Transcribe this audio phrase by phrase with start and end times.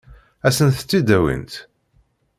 [0.47, 1.53] Ad sent-t-id-awint?